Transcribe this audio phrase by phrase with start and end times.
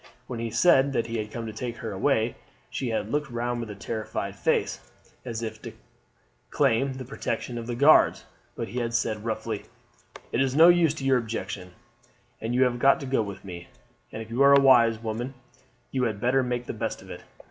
[0.25, 2.33] When he said that he had come to take her away,
[2.71, 4.79] she had looked round with a terrified face,
[5.23, 5.73] as if to
[6.49, 8.25] claim the protection of the guards;
[8.55, 9.65] but he had said roughly:
[10.31, 11.69] "It is no use your objecting,
[12.41, 13.67] you have got to go with me;
[14.11, 15.35] and if you are a wise woman
[15.91, 17.21] you had better make the best of it.